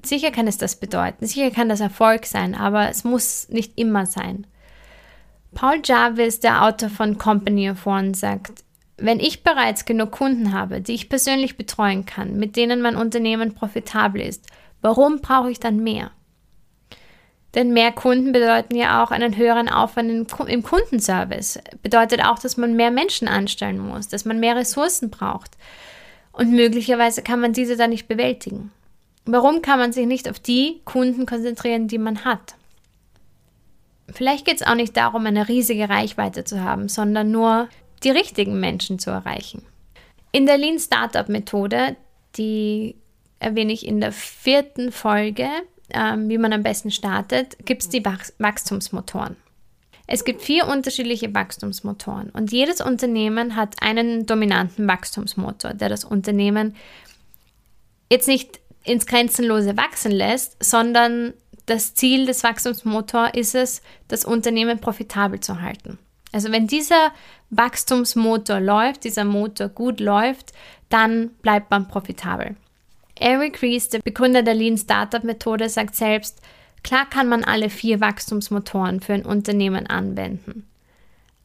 Sicher 0.03 0.31
kann 0.31 0.47
es 0.47 0.57
das 0.57 0.75
bedeuten, 0.75 1.25
sicher 1.25 1.51
kann 1.51 1.69
das 1.69 1.79
Erfolg 1.79 2.25
sein, 2.25 2.55
aber 2.55 2.89
es 2.89 3.03
muss 3.03 3.47
nicht 3.49 3.77
immer 3.77 4.05
sein. 4.05 4.45
Paul 5.53 5.81
Jarvis, 5.83 6.39
der 6.39 6.63
Autor 6.63 6.89
von 6.89 7.17
Company 7.17 7.69
of 7.69 7.85
One, 7.85 8.13
sagt, 8.13 8.63
wenn 8.97 9.19
ich 9.19 9.43
bereits 9.43 9.85
genug 9.85 10.11
Kunden 10.11 10.53
habe, 10.53 10.81
die 10.81 10.93
ich 10.93 11.09
persönlich 11.09 11.57
betreuen 11.57 12.05
kann, 12.05 12.37
mit 12.37 12.55
denen 12.55 12.81
mein 12.81 12.95
Unternehmen 12.95 13.53
profitabel 13.53 14.21
ist, 14.21 14.47
warum 14.81 15.19
brauche 15.19 15.51
ich 15.51 15.59
dann 15.59 15.77
mehr? 15.77 16.11
Denn 17.55 17.71
mehr 17.71 17.91
Kunden 17.91 18.31
bedeuten 18.31 18.75
ja 18.75 19.03
auch 19.03 19.11
einen 19.11 19.37
höheren 19.37 19.69
Aufwand 19.69 20.09
im 20.47 20.63
Kundenservice. 20.63 21.59
Bedeutet 21.83 22.25
auch, 22.25 22.39
dass 22.39 22.57
man 22.57 22.75
mehr 22.75 22.89
Menschen 22.89 23.27
anstellen 23.27 23.77
muss, 23.77 24.07
dass 24.07 24.25
man 24.25 24.39
mehr 24.39 24.55
Ressourcen 24.55 25.11
braucht. 25.11 25.51
Und 26.31 26.51
möglicherweise 26.51 27.21
kann 27.21 27.39
man 27.39 27.53
diese 27.53 27.77
dann 27.77 27.91
nicht 27.91 28.07
bewältigen. 28.07 28.71
Warum 29.25 29.61
kann 29.61 29.79
man 29.79 29.93
sich 29.93 30.07
nicht 30.07 30.27
auf 30.29 30.39
die 30.39 30.81
Kunden 30.83 31.25
konzentrieren, 31.25 31.87
die 31.87 31.99
man 31.99 32.25
hat? 32.25 32.55
Vielleicht 34.09 34.45
geht 34.45 34.55
es 34.55 34.67
auch 34.67 34.75
nicht 34.75 34.97
darum, 34.97 35.25
eine 35.25 35.47
riesige 35.47 35.87
Reichweite 35.89 36.43
zu 36.43 36.61
haben, 36.61 36.89
sondern 36.89 37.31
nur 37.31 37.69
die 38.03 38.09
richtigen 38.09 38.59
Menschen 38.59 38.99
zu 38.99 39.11
erreichen. 39.11 39.63
In 40.31 40.45
der 40.45 40.57
Lean 40.57 40.79
Startup 40.79 41.29
Methode, 41.29 41.95
die 42.35 42.95
erwähne 43.39 43.71
ich 43.71 43.85
in 43.85 44.01
der 44.01 44.11
vierten 44.11 44.91
Folge, 44.91 45.47
ähm, 45.93 46.29
wie 46.29 46.37
man 46.37 46.53
am 46.53 46.63
besten 46.63 46.91
startet, 46.91 47.57
gibt 47.65 47.83
es 47.83 47.89
die 47.89 48.03
Wach 48.05 48.25
Wachstumsmotoren. 48.37 49.35
Es 50.05 50.25
gibt 50.25 50.41
vier 50.41 50.67
unterschiedliche 50.67 51.33
Wachstumsmotoren 51.33 52.29
und 52.29 52.51
jedes 52.51 52.81
Unternehmen 52.81 53.55
hat 53.55 53.81
einen 53.81 54.25
dominanten 54.25 54.87
Wachstumsmotor, 54.87 55.73
der 55.73 55.89
das 55.89 56.03
Unternehmen 56.03 56.75
jetzt 58.11 58.27
nicht 58.27 58.59
ins 58.83 59.05
Grenzenlose 59.05 59.77
wachsen 59.77 60.11
lässt, 60.11 60.61
sondern 60.61 61.33
das 61.65 61.93
Ziel 61.93 62.25
des 62.25 62.43
Wachstumsmotors 62.43 63.31
ist 63.33 63.55
es, 63.55 63.81
das 64.09 64.25
Unternehmen 64.25 64.79
profitabel 64.79 65.39
zu 65.39 65.61
halten. 65.61 65.97
Also 66.33 66.51
wenn 66.51 66.67
dieser 66.67 67.11
Wachstumsmotor 67.51 68.59
läuft, 68.59 69.05
dieser 69.05 69.23
Motor 69.23 69.69
gut 69.69 69.99
läuft, 69.99 70.51
dann 70.89 71.29
bleibt 71.41 71.71
man 71.71 71.87
profitabel. 71.87 72.55
Eric 73.23 73.61
Ries, 73.61 73.87
der 73.87 73.99
Begründer 73.99 74.43
der 74.43 74.53
Lean 74.53 74.77
Startup 74.77 75.23
Methode, 75.23 75.69
sagt 75.69 75.95
selbst, 75.95 76.41
klar 76.83 77.09
kann 77.09 77.29
man 77.29 77.45
alle 77.45 77.69
vier 77.69 78.01
Wachstumsmotoren 78.01 78.99
für 78.99 79.13
ein 79.13 79.25
Unternehmen 79.25 79.87
anwenden. 79.87 80.67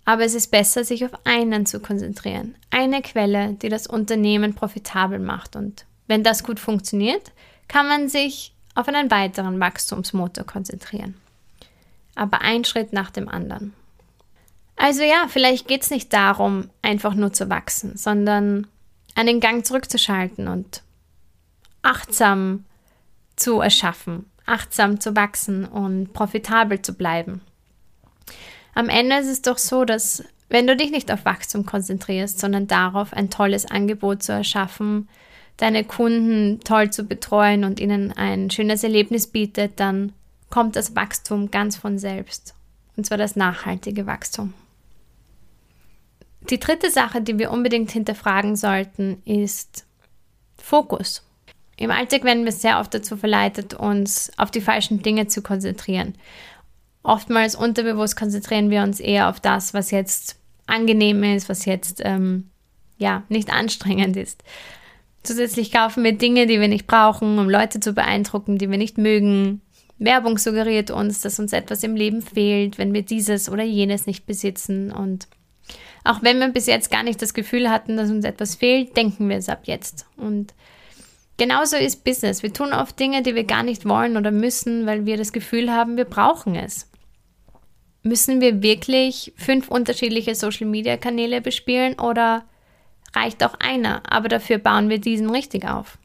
Aber 0.05 0.25
es 0.25 0.35
ist 0.35 0.51
besser, 0.51 0.83
sich 0.83 1.05
auf 1.05 1.13
einen 1.23 1.67
zu 1.67 1.79
konzentrieren. 1.79 2.57
Eine 2.71 3.01
Quelle, 3.01 3.53
die 3.63 3.69
das 3.69 3.87
Unternehmen 3.87 4.55
profitabel 4.55 5.21
macht. 5.21 5.55
Und 5.55 5.85
wenn 6.09 6.25
das 6.25 6.43
gut 6.43 6.59
funktioniert, 6.59 7.31
kann 7.69 7.87
man 7.87 8.09
sich 8.09 8.53
auf 8.75 8.89
einen 8.89 9.09
weiteren 9.13 9.61
Wachstumsmotor 9.61 10.45
konzentrieren. 10.45 11.15
Aber 12.17 12.41
ein 12.41 12.65
Schritt 12.65 12.93
nach 12.93 13.11
dem 13.13 13.29
anderen. 13.29 13.73
Also 14.75 15.05
ja, 15.05 15.27
vielleicht 15.29 15.69
geht 15.69 15.83
es 15.83 15.91
nicht 15.91 16.13
darum, 16.13 16.71
einfach 16.83 17.15
nur 17.15 17.33
zu 17.33 17.49
wachsen, 17.49 17.97
sondern 17.97 18.67
einen 19.15 19.39
Gang 19.39 19.65
zurückzuschalten 19.65 20.49
und 20.49 20.83
achtsam 21.83 22.65
zu 23.37 23.61
erschaffen, 23.61 24.27
achtsam 24.47 25.01
zu 25.01 25.15
wachsen 25.15 25.65
und 25.65 26.13
profitabel 26.13 26.83
zu 26.83 26.95
bleiben. 26.95 27.41
Am 28.75 28.89
Ende 28.89 29.17
ist 29.17 29.29
es 29.29 29.43
doch 29.43 29.59
so, 29.59 29.85
dass 29.85 30.25
wenn 30.49 30.67
du 30.67 30.77
dich 30.77 30.91
nicht 30.91 31.13
auf 31.13 31.25
Wachstum 31.25 31.67
konzentrierst, 31.67 32.39
sondern 32.39 32.67
darauf, 32.67 33.13
ein 33.13 33.31
tolles 33.31 33.67
Angebot 33.67 34.23
zu 34.23 34.33
erschaffen, 34.33 35.09
deine 35.59 35.85
Kunden 35.85 36.61
toll 36.61 36.91
zu 36.91 37.05
betreuen 37.05 37.65
und 37.65 37.81
ihnen 37.81 38.13
ein 38.13 38.51
schönes 38.51 38.83
Erlebnis 38.85 39.27
bietet, 39.27 39.79
dann 39.81 40.13
kommt 40.51 40.77
das 40.77 40.97
Wachstum 40.97 41.51
ganz 41.51 41.77
von 41.77 41.99
selbst. 41.99 42.55
Und 42.97 43.05
zwar 43.05 43.19
das 43.19 43.37
nachhaltige 43.37 44.07
Wachstum. 44.07 44.55
Die 46.51 46.59
dritte 46.59 46.91
Sache, 46.91 47.21
die 47.21 47.39
wir 47.39 47.51
unbedingt 47.51 47.91
hinterfragen 47.91 48.57
sollten, 48.57 49.21
ist 49.25 49.85
Fokus. 50.57 51.28
Im 51.79 51.93
Alltag 51.93 52.25
werden 52.25 52.45
wir 52.45 52.53
sehr 52.53 52.81
oft 52.81 52.93
dazu 52.93 53.17
verleitet, 53.17 53.73
uns 53.73 54.33
auf 54.37 54.51
die 54.51 54.61
falschen 54.61 55.01
Dinge 55.01 55.29
zu 55.29 55.43
konzentrieren. 55.43 56.15
Oftmals 57.05 57.55
unterbewusst 57.55 58.17
konzentrieren 58.17 58.69
wir 58.69 58.83
uns 58.83 58.99
eher 58.99 59.29
auf 59.29 59.39
das, 59.39 59.75
was 59.75 59.93
jetzt 59.93 60.37
angenehm 60.67 61.23
ist, 61.23 61.49
was 61.49 61.65
jetzt 61.65 62.03
ähm, 62.05 62.51
ja 62.99 63.23
nicht 63.29 63.51
anstrengend 63.51 64.17
ist. 64.17 64.43
Zusätzlich 65.23 65.71
kaufen 65.71 66.03
wir 66.03 66.13
Dinge, 66.13 66.47
die 66.47 66.61
wir 66.61 66.69
nicht 66.69 66.87
brauchen, 66.87 67.39
um 67.39 67.49
Leute 67.49 67.81
zu 67.81 67.93
beeindrucken, 67.93 68.59
die 68.59 68.71
wir 68.71 68.79
nicht 68.79 68.99
mögen. 68.99 69.61
Werbung 69.99 70.37
suggeriert 70.37 70.91
uns, 70.91 71.21
dass 71.21 71.39
uns 71.39 71.53
etwas 71.53 71.83
im 71.83 71.95
Leben 71.97 72.23
fehlt, 72.23 72.79
wenn 72.79 72.93
wir 72.93 73.03
dieses 73.03 73.49
oder 73.49 73.65
jenes 73.65 74.07
nicht 74.07 74.27
besitzen. 74.27 74.91
Und 74.91 75.29
auch 76.05 76.23
wenn 76.23 76.39
wir 76.41 76.49
bis 76.49 76.67
jetzt 76.67 76.91
gar 76.91 77.03
nicht 77.05 77.23
das 77.23 77.35
Gefühl 77.35 77.71
hatten, 77.71 77.97
dass 77.97 78.11
uns 78.11 78.25
etwas 78.25 78.57
fehlt, 78.57 78.97
denken 78.97 79.29
wir 79.29 79.37
es 79.37 79.49
ab 79.49 79.63
jetzt. 79.65 80.07
Und 80.17 80.55
genauso 81.39 81.77
ist 81.77 82.05
Business. 82.05 82.43
Wir 82.43 82.53
tun 82.53 82.75
oft 82.75 82.99
Dinge, 83.01 83.23
die 83.23 83.35
wir 83.35 83.45
gar 83.45 83.63
nicht 83.63 83.87
wollen 83.87 84.19
oder 84.19 84.31
müssen, 84.31 84.85
weil 84.85 85.07
wir 85.07 85.17
das 85.17 85.33
Gefühl 85.33 85.73
haben, 85.73 85.97
wir 85.97 86.05
brauchen 86.05 86.55
es. 86.55 86.91
Müssen 88.03 88.41
wir 88.43 88.63
wirklich 88.63 89.33
fünf 89.37 89.69
unterschiedliche 89.69 90.35
Social-Media-Kanäle 90.35 91.41
bespielen 91.41 91.99
oder 91.99 92.45
reicht 93.15 93.43
auch 93.43 93.55
einer, 93.59 94.03
aber 94.09 94.29
dafür 94.29 94.59
bauen 94.59 94.91
wir 94.91 94.99
diesen 94.99 95.31
richtig 95.31 95.67
auf? 95.67 95.99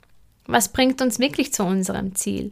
Was 0.46 0.70
bringt 0.70 1.02
uns 1.02 1.20
wirklich 1.20 1.54
zu 1.54 1.64
unserem 1.64 2.16
Ziel? 2.16 2.52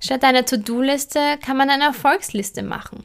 Statt 0.00 0.24
einer 0.24 0.44
To-Do-Liste 0.44 1.38
kann 1.44 1.56
man 1.56 1.70
eine 1.70 1.84
Erfolgsliste 1.84 2.62
machen. 2.62 3.04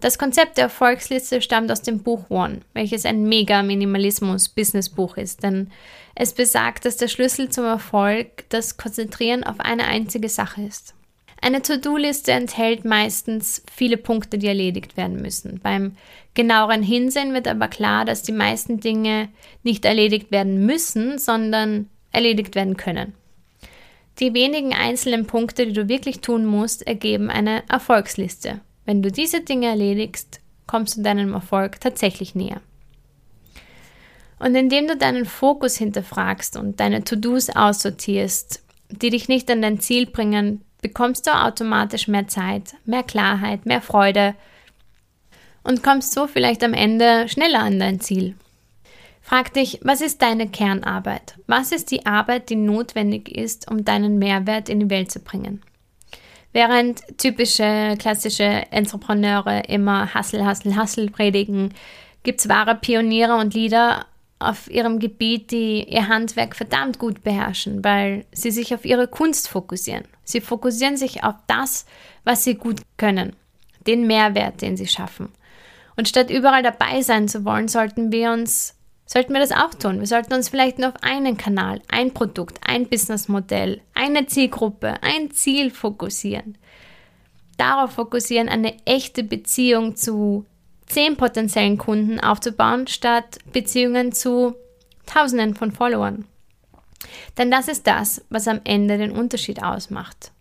Das 0.00 0.16
Konzept 0.16 0.58
der 0.58 0.64
Erfolgsliste 0.64 1.42
stammt 1.42 1.72
aus 1.72 1.82
dem 1.82 2.02
Buch 2.04 2.30
One, 2.30 2.60
welches 2.72 3.04
ein 3.04 3.24
mega 3.24 3.64
Minimalismus-Business-Buch 3.64 5.16
ist, 5.16 5.42
denn 5.42 5.70
es 6.14 6.32
besagt, 6.32 6.84
dass 6.84 6.96
der 6.96 7.08
Schlüssel 7.08 7.48
zum 7.48 7.64
Erfolg 7.64 8.48
das 8.48 8.76
Konzentrieren 8.76 9.42
auf 9.42 9.58
eine 9.58 9.86
einzige 9.86 10.28
Sache 10.28 10.62
ist. 10.62 10.94
Eine 11.40 11.62
To-Do-Liste 11.62 12.32
enthält 12.32 12.84
meistens 12.84 13.62
viele 13.72 13.96
Punkte, 13.96 14.38
die 14.38 14.48
erledigt 14.48 14.96
werden 14.96 15.20
müssen. 15.20 15.60
Beim 15.62 15.96
genaueren 16.34 16.82
Hinsehen 16.82 17.32
wird 17.32 17.46
aber 17.46 17.68
klar, 17.68 18.04
dass 18.04 18.22
die 18.22 18.32
meisten 18.32 18.80
Dinge 18.80 19.28
nicht 19.62 19.84
erledigt 19.84 20.30
werden 20.30 20.64
müssen, 20.66 21.18
sondern 21.18 21.88
erledigt 22.12 22.54
werden 22.54 22.76
können. 22.76 23.14
Die 24.18 24.34
wenigen 24.34 24.74
einzelnen 24.74 25.26
Punkte, 25.26 25.66
die 25.66 25.72
du 25.72 25.88
wirklich 25.88 26.20
tun 26.20 26.44
musst, 26.44 26.84
ergeben 26.86 27.30
eine 27.30 27.62
Erfolgsliste, 27.68 28.60
wenn 28.88 29.02
du 29.02 29.12
diese 29.12 29.42
Dinge 29.42 29.66
erledigst, 29.66 30.40
kommst 30.66 30.96
du 30.96 31.02
deinem 31.02 31.34
Erfolg 31.34 31.78
tatsächlich 31.78 32.34
näher. 32.34 32.62
Und 34.38 34.54
indem 34.54 34.88
du 34.88 34.96
deinen 34.96 35.26
Fokus 35.26 35.76
hinterfragst 35.76 36.56
und 36.56 36.80
deine 36.80 37.04
To-Dos 37.04 37.50
aussortierst, 37.50 38.62
die 38.88 39.10
dich 39.10 39.28
nicht 39.28 39.50
an 39.50 39.60
dein 39.60 39.78
Ziel 39.78 40.06
bringen, 40.06 40.62
bekommst 40.80 41.26
du 41.26 41.32
automatisch 41.32 42.08
mehr 42.08 42.28
Zeit, 42.28 42.76
mehr 42.86 43.02
Klarheit, 43.02 43.66
mehr 43.66 43.82
Freude 43.82 44.34
und 45.64 45.82
kommst 45.82 46.14
so 46.14 46.26
vielleicht 46.26 46.64
am 46.64 46.72
Ende 46.72 47.28
schneller 47.28 47.60
an 47.60 47.78
dein 47.78 48.00
Ziel. 48.00 48.36
Frag 49.20 49.52
dich, 49.52 49.80
was 49.82 50.00
ist 50.00 50.22
deine 50.22 50.48
Kernarbeit? 50.48 51.34
Was 51.46 51.72
ist 51.72 51.90
die 51.90 52.06
Arbeit, 52.06 52.48
die 52.48 52.56
notwendig 52.56 53.28
ist, 53.28 53.70
um 53.70 53.84
deinen 53.84 54.18
Mehrwert 54.18 54.70
in 54.70 54.80
die 54.80 54.88
Welt 54.88 55.12
zu 55.12 55.20
bringen? 55.20 55.60
Während 56.52 57.02
typische 57.18 57.96
klassische 57.98 58.64
Entrepreneure 58.70 59.68
immer 59.68 60.14
Hustle, 60.14 60.48
Hustle, 60.48 60.76
Hustle 60.76 61.10
predigen, 61.10 61.74
gibt 62.22 62.40
es 62.40 62.48
wahre 62.48 62.74
Pioniere 62.74 63.36
und 63.36 63.54
Leader 63.54 64.06
auf 64.38 64.70
ihrem 64.70 64.98
Gebiet, 64.98 65.50
die 65.50 65.84
ihr 65.84 66.08
Handwerk 66.08 66.54
verdammt 66.54 66.98
gut 66.98 67.22
beherrschen, 67.22 67.82
weil 67.82 68.24
sie 68.32 68.50
sich 68.50 68.72
auf 68.74 68.84
ihre 68.84 69.08
Kunst 69.08 69.48
fokussieren. 69.48 70.04
Sie 70.24 70.40
fokussieren 70.40 70.96
sich 70.96 71.24
auf 71.24 71.34
das, 71.46 71.86
was 72.24 72.44
sie 72.44 72.54
gut 72.54 72.80
können, 72.96 73.34
den 73.86 74.06
Mehrwert, 74.06 74.62
den 74.62 74.76
sie 74.76 74.86
schaffen. 74.86 75.30
Und 75.96 76.08
statt 76.08 76.30
überall 76.30 76.62
dabei 76.62 77.02
sein 77.02 77.26
zu 77.26 77.44
wollen, 77.44 77.66
sollten 77.66 78.12
wir 78.12 78.30
uns 78.30 78.77
sollten 79.08 79.32
wir 79.32 79.40
das 79.40 79.52
auch 79.52 79.74
tun. 79.74 79.98
Wir 79.98 80.06
sollten 80.06 80.34
uns 80.34 80.50
vielleicht 80.50 80.78
nur 80.78 80.90
auf 80.90 81.02
einen 81.02 81.38
Kanal, 81.38 81.80
ein 81.88 82.12
Produkt, 82.12 82.60
ein 82.64 82.86
Businessmodell, 82.88 83.80
eine 83.94 84.26
Zielgruppe, 84.26 85.02
ein 85.02 85.30
Ziel 85.30 85.70
fokussieren. 85.70 86.58
Darauf 87.56 87.92
fokussieren, 87.92 88.48
eine 88.48 88.76
echte 88.84 89.24
Beziehung 89.24 89.96
zu 89.96 90.44
zehn 90.86 91.16
potenziellen 91.16 91.78
Kunden 91.78 92.20
aufzubauen, 92.20 92.86
statt 92.86 93.38
Beziehungen 93.52 94.12
zu 94.12 94.54
Tausenden 95.06 95.54
von 95.54 95.72
Followern. 95.72 96.26
Denn 97.38 97.50
das 97.50 97.68
ist 97.68 97.86
das, 97.86 98.24
was 98.28 98.46
am 98.46 98.60
Ende 98.64 98.98
den 98.98 99.12
Unterschied 99.12 99.62
ausmacht. 99.62 100.32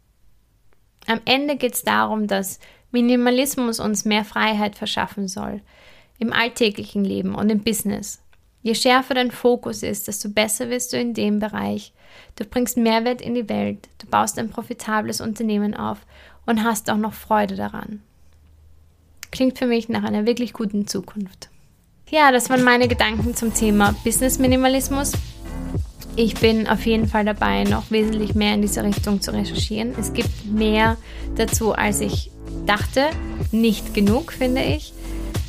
Am 1.07 1.21
Ende 1.23 1.55
geht 1.55 1.73
es 1.73 1.83
darum, 1.83 2.27
dass 2.27 2.59
Minimalismus 2.91 3.79
uns 3.79 4.03
mehr 4.03 4.25
Freiheit 4.25 4.75
verschaffen 4.75 5.29
soll 5.29 5.61
im 6.19 6.33
alltäglichen 6.33 7.05
Leben 7.05 7.33
und 7.33 7.49
im 7.49 7.63
Business. 7.63 8.21
Je 8.67 8.75
schärfer 8.75 9.13
dein 9.13 9.31
Fokus 9.31 9.81
ist, 9.81 10.09
desto 10.09 10.27
besser 10.27 10.69
wirst 10.69 10.91
du 10.91 10.99
in 10.99 11.13
dem 11.13 11.39
Bereich. 11.39 11.93
Du 12.35 12.43
bringst 12.43 12.75
Mehrwert 12.75 13.21
in 13.21 13.33
die 13.33 13.47
Welt, 13.47 13.87
du 13.99 14.07
baust 14.07 14.37
ein 14.37 14.49
profitables 14.49 15.21
Unternehmen 15.21 15.73
auf 15.73 15.99
und 16.45 16.65
hast 16.65 16.89
auch 16.89 16.97
noch 16.97 17.13
Freude 17.13 17.55
daran. 17.55 18.01
Klingt 19.31 19.57
für 19.57 19.67
mich 19.67 19.87
nach 19.87 20.03
einer 20.03 20.25
wirklich 20.25 20.51
guten 20.51 20.85
Zukunft. 20.85 21.47
Ja, 22.09 22.33
das 22.33 22.49
waren 22.49 22.61
meine 22.61 22.89
Gedanken 22.89 23.37
zum 23.37 23.53
Thema 23.53 23.95
Business 24.03 24.37
Minimalismus. 24.37 25.13
Ich 26.17 26.35
bin 26.35 26.67
auf 26.67 26.85
jeden 26.85 27.07
Fall 27.07 27.23
dabei, 27.23 27.63
noch 27.63 27.89
wesentlich 27.89 28.35
mehr 28.35 28.53
in 28.53 28.61
diese 28.61 28.83
Richtung 28.83 29.21
zu 29.21 29.31
recherchieren. 29.31 29.95
Es 29.97 30.11
gibt 30.11 30.45
mehr 30.45 30.97
dazu, 31.37 31.71
als 31.71 32.01
ich 32.01 32.31
dachte. 32.65 33.11
Nicht 33.53 33.93
genug, 33.93 34.33
finde 34.33 34.61
ich. 34.61 34.91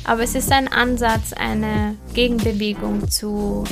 Aber 0.05 0.23
es 0.23 0.35
ist 0.35 0.51
ein 0.51 0.67
Ansatz, 0.67 1.33
eine 1.33 1.95
Gegenbewegung 2.13 3.09
zu 3.09 3.63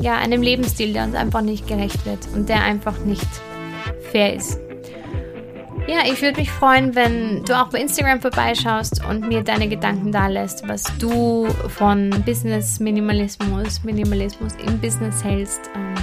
ja, 0.00 0.16
einem 0.16 0.42
Lebensstil, 0.42 0.92
der 0.92 1.04
uns 1.04 1.14
einfach 1.14 1.42
nicht 1.42 1.66
gerecht 1.66 2.04
wird 2.06 2.20
und 2.34 2.48
der 2.48 2.62
einfach 2.62 2.98
nicht 3.00 3.26
fair 4.10 4.34
ist. 4.34 4.58
Ja, 5.88 6.00
ich 6.04 6.20
würde 6.20 6.38
mich 6.38 6.50
freuen, 6.50 6.94
wenn 6.94 7.44
du 7.44 7.58
auch 7.58 7.68
bei 7.70 7.80
Instagram 7.80 8.20
vorbeischaust 8.20 9.02
und 9.06 9.26
mir 9.26 9.42
deine 9.42 9.68
Gedanken 9.68 10.12
da 10.12 10.26
lässt, 10.26 10.68
was 10.68 10.84
du 10.98 11.46
von 11.68 12.10
Business 12.26 12.78
Minimalismus, 12.78 13.82
Minimalismus 13.84 14.52
im 14.66 14.78
Business 14.80 15.24
hältst. 15.24 15.62
Ähm, 15.74 15.94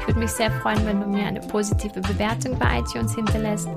ich 0.00 0.08
würde 0.08 0.18
mich 0.18 0.30
sehr 0.32 0.50
freuen, 0.50 0.84
wenn 0.86 1.00
du 1.00 1.06
mir 1.06 1.24
eine 1.24 1.40
positive 1.40 2.00
Bewertung 2.00 2.58
bei 2.58 2.80
iTunes 2.80 3.14
hinterlässt 3.14 3.68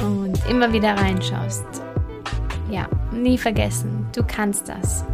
und 0.00 0.38
immer 0.50 0.70
wieder 0.70 0.96
reinschaust. 0.98 1.64
Ja, 2.72 2.88
nie 3.12 3.36
vergessen, 3.36 4.06
du 4.16 4.22
kannst 4.26 4.66
das. 4.66 5.04